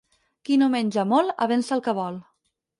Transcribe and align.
Qui 0.47 0.57
no 0.61 0.69
menja 0.77 1.05
molt 1.13 1.45
avença 1.49 1.79
el 1.79 1.87
que 1.89 1.97
vol. 2.03 2.21